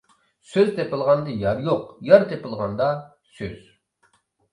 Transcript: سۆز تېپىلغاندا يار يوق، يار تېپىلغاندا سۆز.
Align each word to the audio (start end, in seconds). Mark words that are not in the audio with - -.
سۆز 0.51 0.69
تېپىلغاندا 0.77 1.35
يار 1.41 1.61
يوق، 1.67 1.83
يار 2.07 2.25
تېپىلغاندا 2.31 2.87
سۆز. 3.37 3.61